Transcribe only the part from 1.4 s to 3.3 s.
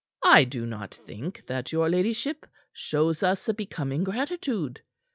that your ladyship shows